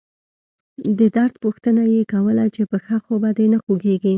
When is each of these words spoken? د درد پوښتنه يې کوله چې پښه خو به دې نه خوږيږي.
د 0.97 0.99
درد 1.15 1.35
پوښتنه 1.43 1.81
يې 1.93 2.01
کوله 2.13 2.45
چې 2.55 2.61
پښه 2.71 2.95
خو 3.03 3.13
به 3.21 3.29
دې 3.37 3.45
نه 3.53 3.57
خوږيږي. 3.63 4.09